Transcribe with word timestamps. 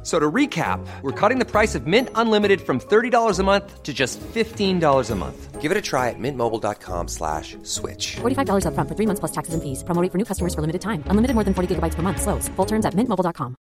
F- 0.00 0.06
So 0.06 0.18
to 0.18 0.30
recap, 0.30 0.80
we're 1.02 1.12
cutting 1.12 1.38
the 1.38 1.44
price 1.44 1.74
of 1.74 1.86
Mint 1.86 2.08
Unlimited 2.14 2.60
from 2.62 2.80
$30 2.80 3.38
a 3.38 3.42
month 3.42 3.82
to 3.82 3.92
just 3.92 4.18
$15 4.20 5.10
a 5.10 5.14
month. 5.14 5.60
Give 5.60 5.70
it 5.70 5.76
a 5.76 5.82
try 5.82 6.08
at 6.08 6.18
mintmobile.com 6.18 7.08
slash 7.08 7.58
switch. 7.64 8.16
$45 8.22 8.64
upfront 8.64 8.88
for 8.88 8.94
three 8.96 9.04
months 9.06 9.20
plus 9.20 9.32
taxes 9.32 9.52
and 9.52 9.62
fees. 9.62 9.84
Promo 9.84 10.00
rate 10.02 10.10
for 10.10 10.16
new 10.16 10.24
customers 10.24 10.54
for 10.54 10.62
limited 10.62 10.80
time. 10.80 11.04
Unlimited 11.08 11.34
more 11.34 11.44
than 11.44 11.52
40 11.52 11.74
gigabytes 11.74 11.96
per 11.96 12.00
month. 12.02 12.22
Slows. 12.22 12.48
Full 12.56 12.66
terms 12.66 12.86
at 12.86 12.94
mintmobile.com. 12.94 13.56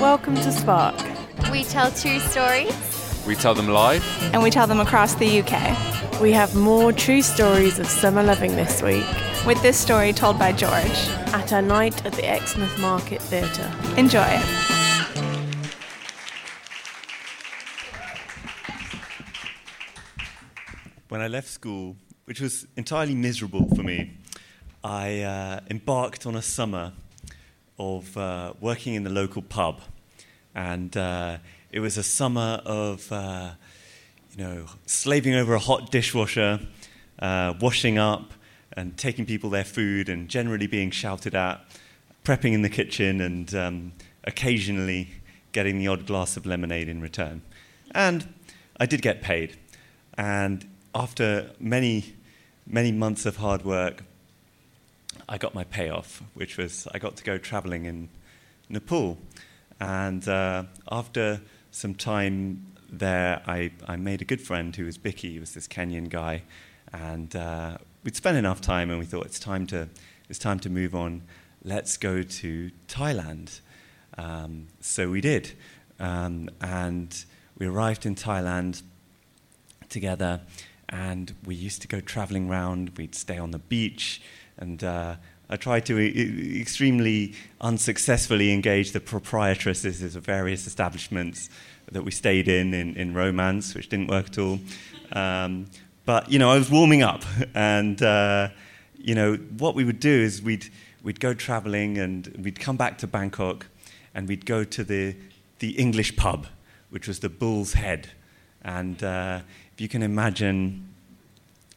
Welcome 0.00 0.34
to 0.36 0.50
Spark, 0.50 0.96
We 1.50 1.62
tell 1.64 1.90
true 1.90 2.20
stories. 2.20 2.72
We 3.26 3.34
tell 3.34 3.54
them 3.54 3.68
live. 3.68 4.02
and 4.32 4.42
we 4.42 4.50
tell 4.50 4.66
them 4.66 4.80
across 4.80 5.14
the 5.14 5.42
UK. 5.42 5.99
We 6.20 6.32
have 6.32 6.54
more 6.54 6.92
true 6.92 7.22
stories 7.22 7.78
of 7.78 7.86
summer 7.86 8.22
loving 8.22 8.54
this 8.54 8.82
week 8.82 9.06
with 9.46 9.60
this 9.62 9.78
story 9.78 10.12
told 10.12 10.38
by 10.38 10.52
George. 10.52 11.08
at 11.32 11.52
our 11.52 11.62
night 11.62 12.04
at 12.04 12.12
the 12.12 12.28
Exmouth 12.28 12.78
Market 12.78 13.22
Theatre. 13.22 13.72
Enjoy. 13.96 14.38
when 21.08 21.20
I 21.22 21.26
left 21.26 21.48
school, 21.48 21.96
which 22.26 22.40
was 22.40 22.66
entirely 22.76 23.14
miserable 23.14 23.68
for 23.74 23.82
me, 23.82 24.12
I 24.84 25.22
uh, 25.22 25.60
embarked 25.68 26.24
on 26.24 26.36
a 26.36 26.42
summer 26.42 26.92
of 27.78 28.16
uh, 28.16 28.52
working 28.60 28.94
in 28.94 29.04
the 29.04 29.10
local 29.10 29.42
pub. 29.42 29.80
And 30.54 30.96
uh, 30.96 31.38
it 31.72 31.80
was 31.80 31.96
a 31.98 32.02
summer 32.02 32.62
of, 32.64 33.10
uh, 33.10 33.50
you 34.36 34.44
know, 34.44 34.66
slaving 34.86 35.34
over 35.34 35.54
a 35.54 35.58
hot 35.58 35.90
dishwasher, 35.90 36.60
uh, 37.18 37.54
washing 37.60 37.98
up 37.98 38.32
and 38.72 38.96
taking 38.96 39.26
people 39.26 39.50
their 39.50 39.64
food 39.64 40.08
and 40.08 40.28
generally 40.28 40.66
being 40.66 40.90
shouted 40.90 41.34
at, 41.34 41.60
prepping 42.24 42.52
in 42.52 42.62
the 42.62 42.68
kitchen 42.68 43.20
and 43.20 43.54
um, 43.54 43.92
occasionally 44.24 45.08
getting 45.52 45.78
the 45.78 45.88
odd 45.88 46.06
glass 46.06 46.36
of 46.36 46.46
lemonade 46.46 46.88
in 46.88 47.00
return. 47.00 47.42
And 47.92 48.32
I 48.78 48.86
did 48.86 49.02
get 49.02 49.20
paid. 49.22 49.56
And 50.14 50.68
after 50.94 51.50
many, 51.58 52.14
many 52.66 52.92
months 52.92 53.26
of 53.26 53.36
hard 53.36 53.64
work, 53.64 54.04
I 55.28 55.38
got 55.38 55.54
my 55.54 55.64
payoff, 55.64 56.22
which 56.34 56.56
was 56.56 56.86
I 56.92 56.98
got 56.98 57.16
to 57.16 57.24
go 57.24 57.38
traveling 57.38 57.84
in 57.84 58.08
Nepal. 58.68 59.18
And 59.80 60.26
uh, 60.28 60.64
after 60.90 61.40
some 61.70 61.94
time 61.94 62.66
there, 62.90 63.42
I, 63.46 63.70
I 63.86 63.96
made 63.96 64.20
a 64.20 64.24
good 64.24 64.40
friend 64.40 64.74
who 64.74 64.84
was 64.84 64.98
Bicky. 64.98 65.32
He 65.32 65.38
was 65.38 65.54
this 65.54 65.68
Kenyan 65.68 66.08
guy. 66.08 66.42
And 66.92 67.34
uh, 67.36 67.78
we'd 68.04 68.16
spent 68.16 68.36
enough 68.36 68.60
time, 68.60 68.90
and 68.90 68.98
we 68.98 69.06
thought 69.06 69.26
it's 69.26 69.38
time 69.38 69.66
to, 69.68 69.88
it's 70.28 70.38
time 70.38 70.58
to 70.60 70.70
move 70.70 70.94
on. 70.94 71.22
Let's 71.62 71.96
go 71.96 72.22
to 72.22 72.70
Thailand. 72.88 73.60
Um, 74.18 74.68
so 74.80 75.10
we 75.10 75.20
did. 75.20 75.52
Um, 75.98 76.48
and 76.60 77.24
we 77.58 77.66
arrived 77.66 78.06
in 78.06 78.14
Thailand 78.14 78.82
together, 79.88 80.40
and 80.88 81.34
we 81.44 81.54
used 81.54 81.82
to 81.82 81.88
go 81.88 82.00
traveling 82.00 82.48
around. 82.48 82.92
We'd 82.96 83.14
stay 83.14 83.38
on 83.38 83.50
the 83.50 83.58
beach, 83.58 84.22
and 84.56 84.82
uh, 84.82 85.16
I 85.52 85.56
tried 85.56 85.84
to 85.86 85.98
extremely 86.60 87.34
unsuccessfully 87.60 88.52
engage 88.52 88.92
the 88.92 89.00
proprietresses 89.00 90.14
of 90.14 90.24
various 90.24 90.68
establishments 90.68 91.50
that 91.90 92.04
we 92.04 92.12
stayed 92.12 92.46
in, 92.46 92.72
in 92.72 92.96
in 92.96 93.14
romance, 93.14 93.74
which 93.74 93.88
didn't 93.88 94.06
work 94.06 94.26
at 94.26 94.38
all. 94.38 94.60
Um, 95.10 95.66
but 96.06 96.30
you 96.30 96.38
know, 96.38 96.50
I 96.50 96.56
was 96.56 96.70
warming 96.70 97.02
up, 97.02 97.24
and 97.54 98.00
uh, 98.00 98.50
you 98.96 99.16
know, 99.16 99.34
what 99.58 99.74
we 99.74 99.84
would 99.84 99.98
do 99.98 100.10
is 100.10 100.40
we'd 100.40 100.70
we'd 101.02 101.18
go 101.18 101.34
traveling, 101.34 101.98
and 101.98 102.28
we'd 102.44 102.60
come 102.60 102.76
back 102.76 102.98
to 102.98 103.08
Bangkok, 103.08 103.66
and 104.14 104.28
we'd 104.28 104.46
go 104.46 104.62
to 104.62 104.84
the 104.84 105.16
the 105.58 105.70
English 105.72 106.14
pub, 106.14 106.46
which 106.90 107.08
was 107.08 107.18
the 107.18 107.28
Bull's 107.28 107.72
Head, 107.72 108.08
and 108.62 109.02
uh, 109.02 109.40
if 109.72 109.80
you 109.80 109.88
can 109.88 110.04
imagine, 110.04 110.94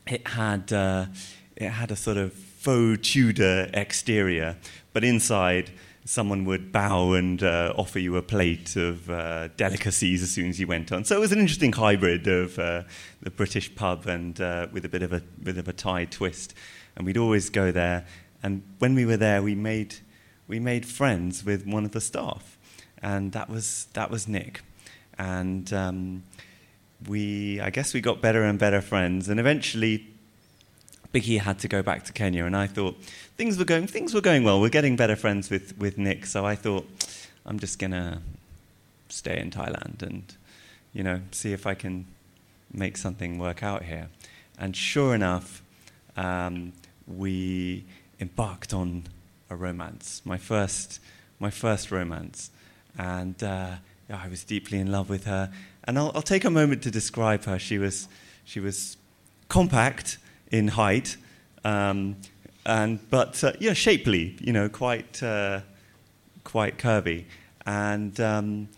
it 0.06 0.28
had 0.28 0.72
uh, 0.72 1.07
it 1.56 1.69
had 1.69 1.89
a 1.89 1.95
sort 1.95 2.17
of 2.17 2.33
faux 2.63 3.12
Tudor 3.12 3.69
exterior, 3.74 4.56
but 4.94 5.03
inside 5.03 5.72
someone 6.06 6.46
would 6.46 6.72
bow 6.72 7.13
and 7.13 7.44
uh, 7.44 7.74
offer 7.78 8.00
you 8.00 8.16
a 8.16 8.22
plate 8.22 8.75
of 8.78 9.09
uh, 9.09 9.50
delicacies 9.57 10.24
as 10.24 10.31
soon 10.31 10.50
as 10.50 10.59
you 10.59 10.68
went 10.68 10.91
on. 10.91 11.03
So 11.03 11.18
it 11.18 11.19
was 11.19 11.34
an 11.34 11.40
interesting 11.40 11.74
hybrid 11.74 12.25
of 12.28 12.57
uh, 12.57 12.84
the 13.22 13.31
British 13.31 13.74
pub 13.75 14.07
and 14.07 14.40
uh, 14.40 14.68
with 14.72 14.85
a 14.85 14.90
bit 14.90 15.03
of 15.03 15.12
a 15.12 15.22
bit 15.41 15.57
of 15.57 15.68
a 15.68 15.74
Thai 15.74 16.06
twist. 16.06 16.53
And 16.96 17.06
we'd 17.06 17.18
always 17.18 17.50
go 17.50 17.72
there. 17.72 18.06
And 18.41 18.63
when 18.80 18.95
we 18.95 19.06
were 19.06 19.18
there, 19.18 19.41
we 19.41 19.56
made 19.56 19.95
we 20.47 20.59
made 20.59 20.85
friends 20.85 21.44
with 21.44 21.66
one 21.66 21.84
of 21.84 21.91
the 21.91 22.01
staff, 22.01 22.57
and 23.01 23.34
that 23.34 23.50
was 23.50 23.88
that 23.94 24.09
was 24.09 24.28
Nick. 24.28 24.62
And 25.18 25.72
um, 25.74 26.24
we, 27.07 27.59
I 27.59 27.69
guess, 27.69 27.94
we 27.94 28.01
got 28.01 28.22
better 28.22 28.44
and 28.44 28.57
better 28.57 28.81
friends. 28.81 29.30
And 29.30 29.40
eventually, 29.40 30.12
Biggie 31.13 31.40
had 31.40 31.59
to 31.59 31.68
go 31.68 31.84
back 31.84 32.03
to 32.06 32.13
Kenya, 32.13 32.46
and 32.46 32.56
I 32.56 32.66
thought 32.68 32.96
things 33.38 33.57
were 33.57 33.66
going 33.66 33.85
things 33.85 34.13
were 34.13 34.22
going 34.22 34.44
well. 34.44 34.59
We're 34.59 34.69
getting 34.69 34.96
better 34.96 35.16
friends 35.16 35.50
with 35.50 35.78
with 35.78 35.97
Nick, 35.97 36.25
so 36.25 36.46
I 36.46 36.56
thought 36.56 36.88
I'm 37.46 37.59
just 37.59 37.78
gonna 37.78 38.22
stay 39.09 39.40
in 39.40 39.51
Thailand 39.51 40.01
and 40.01 40.24
you 40.91 41.03
know 41.03 41.22
see 41.31 41.53
if 41.53 41.68
I 41.68 41.75
can 41.75 42.06
make 42.74 42.97
something 42.97 43.38
work 43.38 43.62
out 43.62 43.84
here. 43.84 44.09
And 44.57 44.75
sure 44.75 45.13
enough, 45.13 45.62
um, 46.18 46.74
we 47.07 47.84
embarked 48.19 48.74
on 48.74 49.03
a 49.51 49.56
romance, 49.56 50.22
my 50.25 50.38
first 50.38 51.00
my 51.40 51.51
first 51.51 51.91
romance, 51.91 52.50
and 52.97 53.41
uh, 53.44 53.75
I 54.09 54.28
was 54.28 54.44
deeply 54.44 54.80
in 54.80 54.91
love 54.91 55.09
with 55.09 55.25
her. 55.25 55.51
And 55.84 56.00
I'll, 56.00 56.12
I'll 56.16 56.22
take 56.22 56.45
a 56.45 56.50
moment 56.50 56.81
to 56.84 56.91
describe 56.91 57.44
her. 57.45 57.59
She 57.59 57.78
was 57.78 58.07
she 58.45 58.59
was 58.59 58.97
compact 59.47 60.18
in 60.53 60.68
height, 60.69 61.18
um, 61.66 62.16
and 62.66 63.00
but 63.09 63.44
uh, 63.44 63.52
yeah, 63.59 63.74
shapely. 63.74 64.38
You 64.40 64.53
know, 64.53 64.69
quite 64.69 65.22
uh, 65.22 65.62
quite 66.44 66.78
curvy, 66.78 67.25
and 67.66 68.18
um, 68.22 68.69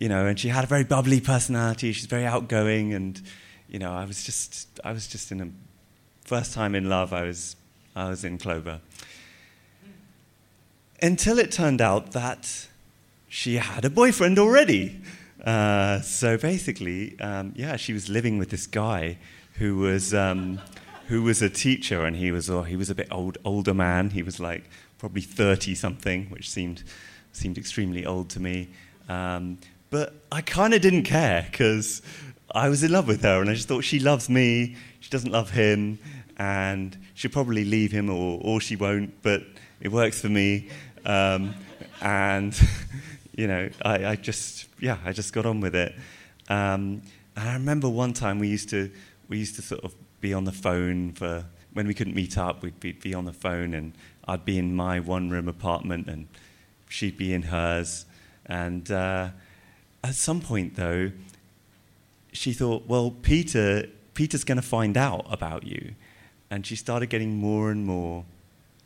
you 0.00 0.08
know, 0.08 0.26
and 0.26 0.40
she 0.40 0.48
had 0.48 0.64
a 0.64 0.66
very 0.66 0.84
bubbly 0.84 1.20
personality. 1.20 1.92
She's 1.92 2.06
very 2.06 2.24
outgoing, 2.24 2.94
and 2.94 3.20
you 3.68 3.78
know, 3.78 3.92
I 3.92 4.06
was 4.06 4.24
just 4.24 4.80
I 4.82 4.92
was 4.92 5.06
just 5.06 5.30
in 5.30 5.40
a 5.40 5.48
first 6.24 6.54
time 6.54 6.74
in 6.74 6.88
love. 6.88 7.12
I 7.12 7.22
was 7.22 7.56
I 7.94 8.08
was 8.08 8.24
in 8.24 8.38
Clover. 8.38 8.80
Until 11.00 11.38
it 11.38 11.52
turned 11.52 11.80
out 11.80 12.10
that 12.12 12.66
she 13.28 13.56
had 13.56 13.84
a 13.84 13.90
boyfriend 13.90 14.38
already. 14.38 15.00
Uh, 15.44 16.00
so 16.00 16.36
basically, 16.36 17.18
um, 17.20 17.52
yeah, 17.54 17.76
she 17.76 17.92
was 17.92 18.08
living 18.08 18.38
with 18.38 18.50
this 18.50 18.66
guy 18.66 19.16
who 19.58 19.76
was 19.76 20.12
um, 20.12 20.58
who 21.08 21.22
was 21.22 21.40
a 21.42 21.50
teacher, 21.50 22.04
and 22.04 22.16
he 22.16 22.30
was 22.30 22.48
oh, 22.48 22.62
he 22.62 22.76
was 22.76 22.90
a 22.90 22.94
bit 22.94 23.08
old 23.10 23.38
older 23.44 23.74
man. 23.74 24.10
He 24.10 24.22
was 24.22 24.38
like 24.38 24.68
probably 24.98 25.22
thirty 25.22 25.74
something, 25.74 26.26
which 26.26 26.48
seemed 26.48 26.84
seemed 27.32 27.58
extremely 27.58 28.06
old 28.06 28.30
to 28.30 28.40
me. 28.40 28.68
Um, 29.08 29.58
but 29.90 30.14
I 30.30 30.42
kind 30.42 30.74
of 30.74 30.82
didn't 30.82 31.04
care 31.04 31.46
because 31.50 32.02
I 32.54 32.68
was 32.68 32.82
in 32.82 32.92
love 32.92 33.08
with 33.08 33.22
her, 33.22 33.40
and 33.40 33.48
I 33.50 33.54
just 33.54 33.68
thought 33.68 33.84
she 33.84 33.98
loves 33.98 34.28
me. 34.28 34.76
She 35.00 35.10
doesn't 35.10 35.32
love 35.32 35.50
him, 35.50 35.98
and 36.36 36.96
she'll 37.14 37.30
probably 37.30 37.64
leave 37.64 37.90
him, 37.90 38.10
or 38.10 38.38
or 38.42 38.60
she 38.60 38.76
won't. 38.76 39.22
But 39.22 39.42
it 39.80 39.90
works 39.90 40.20
for 40.20 40.28
me, 40.28 40.68
um, 41.04 41.54
and. 42.00 42.58
you 43.38 43.46
know, 43.46 43.70
I, 43.84 44.04
I, 44.04 44.16
just 44.16 44.66
yeah, 44.80 44.98
I 45.04 45.12
just 45.12 45.32
got 45.32 45.46
on 45.46 45.60
with 45.60 45.76
it. 45.76 45.94
Um, 46.48 47.02
and 47.36 47.48
I 47.48 47.52
remember 47.52 47.88
one 47.88 48.12
time 48.12 48.40
we 48.40 48.48
used 48.48 48.68
to 48.70 48.90
we 49.28 49.38
used 49.38 49.54
to 49.54 49.62
sort 49.62 49.84
of 49.84 49.94
be 50.20 50.34
on 50.34 50.44
the 50.44 50.52
phone 50.52 51.12
for 51.12 51.44
when 51.72 51.86
we 51.86 51.94
couldn't 51.94 52.14
meet 52.14 52.36
up. 52.36 52.62
We'd 52.62 52.80
be, 52.80 52.92
be 52.92 53.14
on 53.14 53.24
the 53.24 53.32
phone, 53.32 53.74
and 53.74 53.92
I'd 54.26 54.44
be 54.44 54.58
in 54.58 54.74
my 54.74 55.00
one-room 55.00 55.48
apartment, 55.48 56.08
and 56.08 56.28
she'd 56.88 57.16
be 57.16 57.32
in 57.32 57.42
hers. 57.42 58.04
And 58.46 58.90
uh, 58.90 59.30
at 60.02 60.14
some 60.14 60.40
point, 60.40 60.76
though, 60.76 61.12
she 62.32 62.52
thought, 62.52 62.86
"Well, 62.86 63.10
Peter, 63.10 63.86
Peter's 64.14 64.44
going 64.44 64.56
to 64.56 64.62
find 64.62 64.96
out 64.96 65.26
about 65.30 65.64
you," 65.64 65.94
and 66.50 66.66
she 66.66 66.76
started 66.76 67.10
getting 67.10 67.36
more 67.36 67.70
and 67.70 67.86
more 67.86 68.24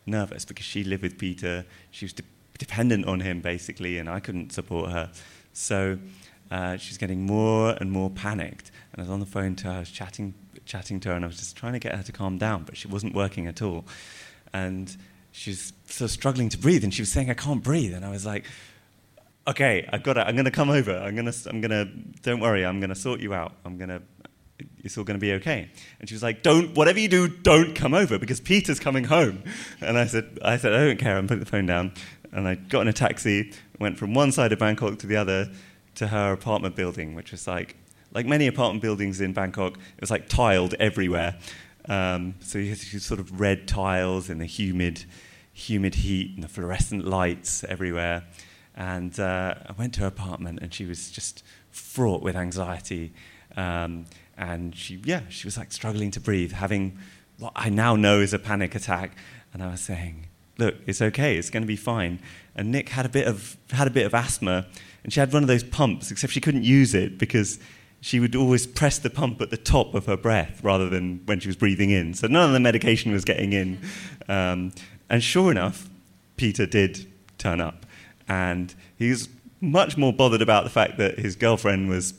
nervous 0.06 0.44
because 0.44 0.66
she 0.66 0.84
lived 0.84 1.02
with 1.02 1.18
Peter. 1.18 1.64
She 1.90 2.04
was 2.04 2.12
de- 2.12 2.24
dependent 2.58 3.06
on 3.06 3.20
him 3.20 3.40
basically, 3.40 3.98
and 3.98 4.08
I 4.08 4.20
couldn't 4.20 4.52
support 4.52 4.90
her. 4.90 5.10
So 5.52 5.98
uh, 6.52 6.76
she 6.76 6.90
was 6.90 6.98
getting 6.98 7.24
more 7.24 7.74
and 7.80 7.90
more 7.90 8.10
panicked. 8.10 8.70
And 8.92 9.00
I 9.00 9.02
was 9.02 9.10
on 9.10 9.20
the 9.20 9.26
phone 9.26 9.56
to 9.56 9.68
her, 9.68 9.72
I 9.72 9.78
was 9.80 9.90
chatting, 9.90 10.34
chatting 10.66 11.00
to 11.00 11.08
her, 11.08 11.14
and 11.14 11.24
I 11.24 11.28
was 11.28 11.38
just 11.38 11.56
trying 11.56 11.72
to 11.72 11.78
get 11.78 11.94
her 11.94 12.02
to 12.02 12.12
calm 12.12 12.36
down, 12.36 12.64
but 12.64 12.76
she 12.76 12.88
wasn't 12.88 13.14
working 13.14 13.46
at 13.46 13.62
all. 13.62 13.86
And 14.52 14.94
she 15.32 15.50
was 15.50 15.72
sort 15.86 16.10
of 16.10 16.10
struggling 16.10 16.50
to 16.50 16.58
breathe, 16.58 16.84
and 16.84 16.92
she 16.92 17.00
was 17.00 17.10
saying, 17.10 17.30
"I 17.30 17.34
can't 17.34 17.62
breathe," 17.62 17.94
and 17.94 18.04
I 18.04 18.10
was 18.10 18.24
like. 18.24 18.44
Okay, 19.44 19.88
I've 19.92 20.04
got 20.04 20.16
it. 20.16 20.20
I'm 20.20 20.36
going 20.36 20.44
to 20.44 20.52
come 20.52 20.70
over. 20.70 20.96
I'm 20.96 21.16
going 21.16 21.26
to. 21.26 21.50
I'm 21.50 21.60
going 21.60 21.72
to. 21.72 21.84
Don't 22.22 22.38
worry. 22.38 22.64
I'm 22.64 22.78
going 22.78 22.90
to 22.90 22.94
sort 22.94 23.18
you 23.18 23.34
out. 23.34 23.54
I'm 23.64 23.76
going 23.76 23.88
to 23.88 24.00
it's 24.84 24.96
all 24.96 25.02
going 25.02 25.18
to 25.18 25.20
be 25.20 25.32
okay. 25.32 25.68
And 25.98 26.08
she 26.08 26.14
was 26.14 26.22
like, 26.22 26.44
don't, 26.44 26.76
whatever 26.76 27.00
you 27.00 27.08
do, 27.08 27.26
don't 27.26 27.74
come 27.74 27.92
over 27.92 28.20
because 28.20 28.40
Peter's 28.40 28.78
coming 28.78 29.02
home. 29.02 29.42
And 29.80 29.98
I 29.98 30.06
said, 30.06 30.38
I 30.44 30.58
said, 30.58 30.72
I 30.72 30.86
don't 30.86 30.98
care. 30.98 31.16
I'm 31.16 31.26
putting 31.26 31.42
the 31.42 31.50
phone 31.50 31.66
down. 31.66 31.92
And 32.30 32.46
I 32.46 32.54
got 32.54 32.82
in 32.82 32.88
a 32.88 32.92
taxi, 32.92 33.52
went 33.80 33.98
from 33.98 34.14
one 34.14 34.30
side 34.30 34.52
of 34.52 34.60
Bangkok 34.60 35.00
to 35.00 35.08
the 35.08 35.16
other 35.16 35.50
to 35.96 36.08
her 36.08 36.32
apartment 36.32 36.76
building, 36.76 37.14
which 37.14 37.32
was 37.32 37.46
like, 37.46 37.76
like 38.12 38.26
many 38.26 38.46
apartment 38.46 38.82
buildings 38.82 39.20
in 39.20 39.32
Bangkok, 39.32 39.76
it 39.76 40.00
was 40.00 40.10
like 40.10 40.28
tiled 40.28 40.74
everywhere. 40.74 41.36
Um, 41.88 42.34
so 42.40 42.58
you 42.58 42.70
had 42.70 42.78
sort 42.78 43.20
of 43.20 43.40
red 43.40 43.66
tiles 43.66 44.30
in 44.30 44.38
the 44.38 44.46
humid, 44.46 45.04
humid 45.52 45.96
heat 45.96 46.32
and 46.34 46.44
the 46.44 46.48
fluorescent 46.48 47.06
lights 47.06 47.64
everywhere. 47.64 48.24
And 48.74 49.18
uh, 49.18 49.54
I 49.66 49.72
went 49.72 49.94
to 49.94 50.00
her 50.00 50.06
apartment 50.06 50.60
and 50.62 50.72
she 50.72 50.86
was 50.86 51.10
just 51.10 51.42
fraught 51.70 52.22
with 52.22 52.36
anxiety. 52.36 53.12
Um, 53.56 54.06
and 54.36 54.74
she, 54.74 55.00
yeah, 55.04 55.22
she 55.28 55.46
was 55.46 55.56
like 55.56 55.72
struggling 55.72 56.10
to 56.12 56.20
breathe, 56.20 56.52
having 56.52 56.98
what 57.38 57.52
I 57.54 57.68
now 57.68 57.96
know 57.96 58.20
is 58.20 58.32
a 58.32 58.38
panic 58.38 58.74
attack. 58.74 59.16
And 59.52 59.62
I 59.62 59.70
was 59.70 59.80
saying, 59.80 60.28
look, 60.58 60.76
it's 60.86 61.02
okay, 61.02 61.36
it's 61.36 61.50
going 61.50 61.62
to 61.62 61.66
be 61.66 61.76
fine. 61.76 62.20
And 62.54 62.70
Nick 62.70 62.90
had 62.90 63.06
a 63.06 63.08
bit 63.08 63.26
of 63.26 63.56
had 63.70 63.86
a 63.86 63.90
bit 63.90 64.06
of 64.06 64.14
asthma, 64.14 64.66
and 65.04 65.12
she 65.12 65.20
had 65.20 65.32
one 65.32 65.42
of 65.42 65.48
those 65.48 65.64
pumps, 65.64 66.10
except 66.10 66.32
she 66.32 66.40
couldn't 66.40 66.64
use 66.64 66.94
it 66.94 67.18
because 67.18 67.58
she 68.00 68.18
would 68.20 68.34
always 68.34 68.66
press 68.66 68.98
the 68.98 69.10
pump 69.10 69.40
at 69.40 69.50
the 69.50 69.56
top 69.56 69.94
of 69.94 70.06
her 70.06 70.16
breath 70.16 70.60
rather 70.62 70.88
than 70.88 71.20
when 71.24 71.38
she 71.38 71.48
was 71.48 71.56
breathing 71.56 71.90
in. 71.90 72.14
So 72.14 72.26
none 72.26 72.48
of 72.48 72.52
the 72.52 72.60
medication 72.60 73.12
was 73.12 73.24
getting 73.24 73.52
in. 73.52 73.78
Um, 74.28 74.72
and 75.08 75.22
sure 75.22 75.50
enough, 75.52 75.88
Peter 76.36 76.66
did 76.66 77.06
turn 77.38 77.60
up, 77.60 77.86
and 78.28 78.74
he 78.96 79.10
was 79.10 79.28
much 79.60 79.96
more 79.96 80.12
bothered 80.12 80.42
about 80.42 80.64
the 80.64 80.70
fact 80.70 80.98
that 80.98 81.18
his 81.18 81.36
girlfriend 81.36 81.88
was 81.88 82.14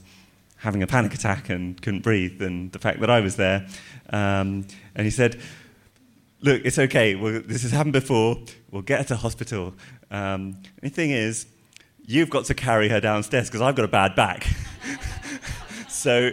having 0.57 0.81
a 0.81 0.87
panic 0.87 1.13
attack 1.13 1.49
and 1.49 1.81
couldn't 1.81 2.01
breathe 2.01 2.39
than 2.39 2.69
the 2.69 2.79
fact 2.79 3.01
that 3.01 3.09
I 3.09 3.19
was 3.19 3.35
there. 3.35 3.67
Um, 4.11 4.65
and 4.95 5.03
he 5.03 5.09
said, 5.09 5.41
Look, 6.43 6.65
it's 6.65 6.77
okay. 6.77 7.15
Well, 7.15 7.41
this 7.45 7.61
has 7.61 7.71
happened 7.71 7.93
before. 7.93 8.37
We'll 8.69 8.81
get 8.81 8.99
her 8.99 9.05
to 9.05 9.15
hospital. 9.15 9.73
Um, 10.11 10.61
the 10.81 10.89
thing 10.89 11.11
is, 11.11 11.45
you've 12.05 12.29
got 12.29 12.43
to 12.45 12.53
carry 12.53 12.89
her 12.89 12.99
downstairs 12.99 13.47
because 13.47 13.61
I've 13.61 13.75
got 13.75 13.85
a 13.85 13.87
bad 13.87 14.13
back. 14.13 14.45
so, 15.87 16.31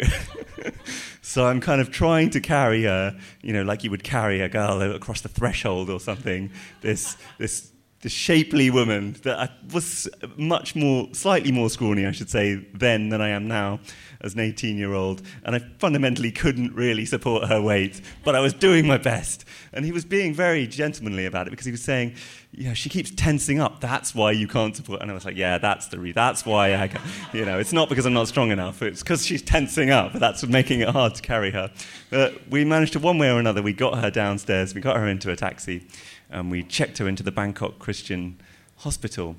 so 1.23 1.47
I'm 1.47 1.61
kind 1.61 1.81
of 1.81 1.93
trying 1.93 2.31
to 2.31 2.41
carry 2.41 2.83
her, 2.83 3.17
you 3.41 3.53
know, 3.53 3.63
like 3.63 3.85
you 3.85 3.91
would 3.93 4.03
carry 4.03 4.41
a 4.41 4.49
girl 4.49 4.83
across 4.83 5.21
the 5.21 5.29
threshold 5.29 5.89
or 5.89 6.01
something. 6.01 6.51
This, 6.81 7.17
this 7.39 7.71
the 8.03 8.09
shapely 8.09 8.71
woman 8.71 9.15
that 9.25 9.39
I 9.39 9.51
was 9.73 10.09
much 10.37 10.75
more, 10.75 11.09
slightly 11.13 11.53
more 11.53 11.69
scrawny, 11.69 12.07
I 12.07 12.13
should 12.13 12.31
say, 12.31 12.55
then 12.73 13.11
than 13.11 13.21
I 13.21 13.29
am 13.29 13.47
now 13.47 13.81
as 14.23 14.35
an 14.35 14.41
18 14.41 14.79
year 14.79 14.95
old. 14.95 15.21
And 15.45 15.55
I 15.55 15.59
fundamentally 15.79 16.33
couldn't 16.33 16.75
really 16.75 17.05
support 17.05 17.49
her 17.49 17.61
weight, 17.61 18.01
but 18.25 18.35
I 18.35 18.41
was 18.41 18.55
doing 18.55 18.87
my 18.87 18.97
best. 18.97 19.45
And 19.73 19.85
he 19.85 19.93
was 19.93 20.07
being 20.07 20.33
very 20.33 20.67
gentlemanly 20.67 21.27
about 21.27 21.47
it 21.47 21.51
because 21.51 21.67
he 21.67 21.73
was 21.73 21.83
saying, 21.83 22.15
yeah, 22.53 22.73
she 22.73 22.89
keeps 22.89 23.11
tensing 23.11 23.61
up. 23.61 23.81
That's 23.81 24.15
why 24.15 24.33
you 24.33 24.49
can't 24.49 24.75
support. 24.75 25.03
And 25.03 25.11
I 25.11 25.15
was 25.15 25.27
like, 25.27 25.37
yeah, 25.37 25.59
that's 25.59 25.89
the 25.89 25.99
re- 25.99 26.13
that's 26.13 26.45
why 26.45 26.77
I, 26.77 26.89
can-. 26.89 27.03
you 27.33 27.45
know, 27.45 27.59
it's 27.59 27.73
not 27.73 27.89
because 27.91 28.07
I'm 28.07 28.15
not 28.15 28.29
strong 28.29 28.51
enough. 28.51 28.83
It's 28.83 29.03
because 29.03 29.25
she's 29.25 29.43
tensing 29.43 29.91
up. 29.91 30.15
That's 30.15 30.45
making 30.47 30.81
it 30.81 30.89
hard 30.89 31.15
to 31.17 31.23
carry 31.23 31.51
her. 31.51 31.71
But 32.09 32.49
we 32.49 32.65
managed 32.65 32.95
to, 32.95 32.99
one 32.99 33.19
way 33.19 33.31
or 33.31 33.39
another, 33.39 33.63
we 33.63 33.73
got 33.73 33.99
her 33.99 34.11
downstairs. 34.11 34.75
We 34.75 34.81
got 34.81 34.97
her 34.97 35.07
into 35.07 35.31
a 35.31 35.37
taxi 35.37 35.87
and 36.31 36.51
we 36.51 36.63
checked 36.63 36.99
her 36.99 37.09
into 37.09 37.23
the 37.23 37.33
Bangkok 37.33 37.79
Christian 37.79 38.39
Hospital. 38.79 39.37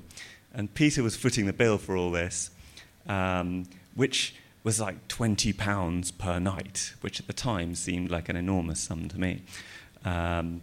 And 0.54 0.72
Peter 0.74 1.02
was 1.02 1.16
footing 1.16 1.46
the 1.46 1.52
bill 1.52 1.78
for 1.78 1.96
all 1.96 2.10
this, 2.10 2.50
um, 3.08 3.64
which 3.94 4.34
was 4.64 4.80
like 4.80 5.08
20 5.08 5.52
pounds 5.54 6.10
per 6.10 6.38
night, 6.38 6.94
which 7.00 7.18
at 7.18 7.26
the 7.26 7.32
time 7.32 7.74
seemed 7.74 8.10
like 8.10 8.28
an 8.28 8.36
enormous 8.36 8.80
sum 8.80 9.08
to 9.08 9.18
me. 9.18 9.42
Um, 10.04 10.60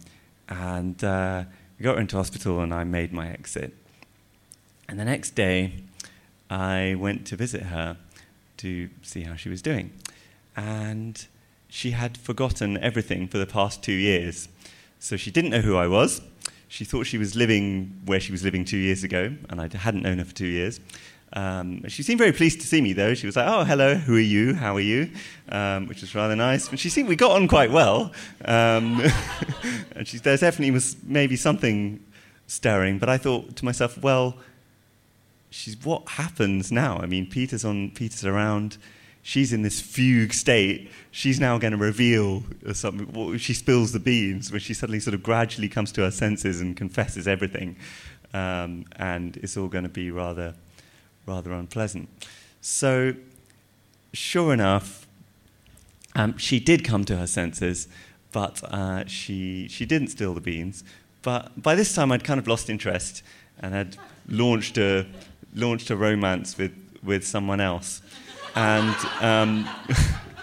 and 0.48 1.02
uh, 1.04 1.44
we 1.78 1.84
got 1.84 1.96
her 1.96 2.00
into 2.00 2.16
hospital, 2.16 2.60
and 2.60 2.72
I 2.72 2.84
made 2.84 3.12
my 3.12 3.28
exit. 3.28 3.74
And 4.88 4.98
the 4.98 5.04
next 5.04 5.30
day, 5.30 5.74
I 6.48 6.96
went 6.98 7.26
to 7.28 7.36
visit 7.36 7.64
her 7.64 7.96
to 8.58 8.90
see 9.02 9.22
how 9.22 9.36
she 9.36 9.48
was 9.48 9.62
doing. 9.62 9.92
And 10.56 11.26
she 11.68 11.92
had 11.92 12.18
forgotten 12.18 12.76
everything 12.78 13.28
for 13.28 13.38
the 13.38 13.46
past 13.46 13.82
two 13.82 13.92
years. 13.92 14.48
So 15.00 15.16
she 15.16 15.30
didn't 15.30 15.50
know 15.50 15.62
who 15.62 15.76
I 15.76 15.88
was. 15.88 16.20
She 16.68 16.84
thought 16.84 17.04
she 17.06 17.18
was 17.18 17.34
living 17.34 18.00
where 18.04 18.20
she 18.20 18.30
was 18.30 18.44
living 18.44 18.64
two 18.64 18.76
years 18.76 19.02
ago, 19.02 19.34
and 19.48 19.60
I 19.60 19.68
hadn't 19.76 20.02
known 20.02 20.18
her 20.18 20.24
for 20.24 20.34
two 20.34 20.46
years. 20.46 20.78
Um, 21.32 21.88
she 21.88 22.02
seemed 22.02 22.18
very 22.18 22.32
pleased 22.32 22.60
to 22.60 22.66
see 22.66 22.80
me, 22.80 22.92
though. 22.92 23.14
She 23.14 23.26
was 23.26 23.34
like, 23.34 23.48
"Oh, 23.48 23.64
hello. 23.64 23.94
Who 23.94 24.16
are 24.16 24.20
you? 24.20 24.54
How 24.54 24.76
are 24.76 24.80
you?" 24.80 25.10
Um, 25.48 25.86
which 25.86 26.02
was 26.02 26.14
rather 26.14 26.36
nice. 26.36 26.68
And 26.68 26.78
she 26.78 26.90
seemed 26.90 27.08
we 27.08 27.16
got 27.16 27.32
on 27.32 27.48
quite 27.48 27.70
well. 27.70 28.12
Um, 28.44 29.02
and 29.96 30.06
she, 30.06 30.18
there 30.18 30.36
definitely 30.36 30.72
was 30.72 30.96
maybe 31.04 31.34
something 31.34 32.04
stirring. 32.46 32.98
But 32.98 33.08
I 33.08 33.16
thought 33.16 33.56
to 33.56 33.64
myself, 33.64 33.96
well, 33.98 34.36
she's 35.50 35.82
what 35.84 36.08
happens 36.10 36.70
now? 36.70 36.98
I 36.98 37.06
mean, 37.06 37.26
Peter's 37.26 37.64
on. 37.64 37.90
Peter's 37.90 38.24
around 38.24 38.76
she's 39.22 39.52
in 39.52 39.62
this 39.62 39.80
fugue 39.80 40.32
state. 40.32 40.90
She's 41.10 41.40
now 41.40 41.58
going 41.58 41.72
to 41.72 41.76
reveal 41.76 42.42
something. 42.72 43.36
She 43.38 43.54
spills 43.54 43.92
the 43.92 44.00
beans 44.00 44.50
when 44.50 44.60
she 44.60 44.74
suddenly 44.74 45.00
sort 45.00 45.14
of 45.14 45.22
gradually 45.22 45.68
comes 45.68 45.92
to 45.92 46.02
her 46.02 46.10
senses 46.10 46.60
and 46.60 46.76
confesses 46.76 47.26
everything. 47.28 47.76
Um, 48.32 48.84
and 48.96 49.36
it's 49.38 49.56
all 49.56 49.68
going 49.68 49.84
to 49.84 49.90
be 49.90 50.10
rather, 50.10 50.54
rather 51.26 51.52
unpleasant. 51.52 52.08
So, 52.60 53.14
sure 54.12 54.52
enough, 54.52 55.06
um, 56.14 56.36
she 56.36 56.60
did 56.60 56.84
come 56.84 57.04
to 57.06 57.16
her 57.16 57.26
senses, 57.26 57.88
but 58.32 58.62
uh, 58.64 59.04
she, 59.06 59.68
she 59.68 59.86
didn't 59.86 60.08
steal 60.08 60.34
the 60.34 60.40
beans. 60.40 60.84
But 61.22 61.60
by 61.60 61.74
this 61.74 61.94
time, 61.94 62.12
I'd 62.12 62.24
kind 62.24 62.38
of 62.38 62.46
lost 62.46 62.70
interest 62.70 63.22
and 63.58 63.74
had 63.74 63.96
launched 64.28 64.78
a, 64.78 65.06
launched 65.54 65.90
a 65.90 65.96
romance 65.96 66.56
with, 66.56 66.72
with 67.02 67.26
someone 67.26 67.60
else. 67.60 68.00
And 68.54 68.96
um, 69.20 69.68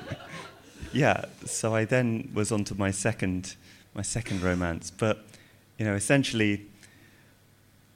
yeah, 0.94 1.26
so 1.46 1.76
I 1.76 1.86
then 1.86 2.30
was 2.34 2.52
on 2.52 2.64
to 2.66 2.76
my 2.76 2.92
second, 2.92 3.56
my 3.94 4.02
second 4.02 4.42
romance. 4.42 4.92
But, 4.92 5.26
you 5.78 5.86
know, 5.86 5.96
essentially, 5.96 6.66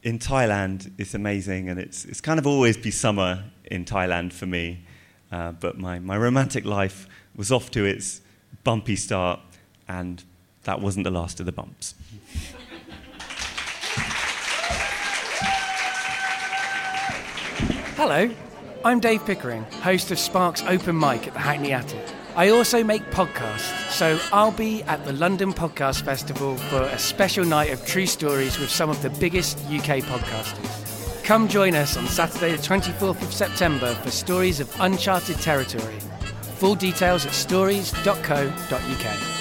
in 0.04 0.20
Thailand, 0.20 0.92
it's 0.98 1.14
amazing, 1.14 1.70
and 1.70 1.80
it's, 1.80 2.06
it's 2.06 2.22
kind 2.22 2.40
of 2.40 2.48
always 2.48 2.78
be 2.78 2.92
summer 2.92 3.44
in 3.66 3.86
Thailand 3.86 4.34
for 4.34 4.46
me. 4.46 4.84
Uh, 5.32 5.54
but 5.54 5.78
my, 5.78 6.00
my 6.00 6.18
romantic 6.18 6.66
life 6.66 7.08
was 7.36 7.52
off 7.52 7.72
to 7.72 7.86
its 7.86 8.22
bumpy 8.64 8.96
start, 8.96 9.40
and 9.88 10.24
that 10.64 10.82
wasn't 10.82 11.04
the 11.04 11.12
last 11.12 11.40
of 11.40 11.46
the 11.46 11.52
bumps. 11.52 11.96
Hello, 17.96 18.32
I'm 18.84 19.00
Dave 19.00 19.24
Pickering, 19.28 19.62
host 19.84 20.10
of 20.10 20.18
Sparks 20.18 20.64
Open 20.64 20.98
Mic 20.98 21.28
at 21.28 21.34
the 21.34 21.40
Hackney 21.40 21.72
Attic. 21.72 22.04
I 22.36 22.50
also 22.50 22.84
make 22.84 23.04
podcasts, 23.12 23.92
so 23.92 24.20
I'll 24.34 24.54
be 24.54 24.82
at 24.84 25.06
the 25.06 25.14
London 25.14 25.54
Podcast 25.54 26.02
Festival 26.02 26.58
for 26.58 26.82
a 26.82 26.98
special 26.98 27.46
night 27.46 27.72
of 27.72 27.86
true 27.86 28.08
stories 28.08 28.58
with 28.58 28.72
some 28.72 28.90
of 28.90 29.00
the 29.04 29.12
biggest 29.12 29.60
UK 29.66 30.02
podcasters. 30.02 31.24
Come 31.24 31.48
join 31.48 31.76
us 31.76 31.96
on 31.96 32.08
Saturday, 32.08 32.56
the 32.56 32.64
24th 32.64 33.22
of 33.22 33.32
September 33.32 33.94
for 33.94 34.10
stories 34.10 34.60
of 34.60 34.76
uncharted 34.82 35.38
territory. 35.38 36.00
Full 36.58 36.74
details 36.74 37.28
at 37.28 37.34
stories.co.uk. 37.34 39.41